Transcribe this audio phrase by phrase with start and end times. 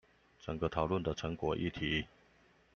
[0.39, 2.07] 整個討論的成果丶議題